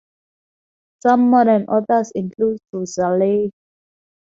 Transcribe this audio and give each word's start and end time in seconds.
Some 1.03 1.29
modern 1.29 1.65
authors 1.65 2.09
include 2.15 2.57
Rusellae. 2.73 3.51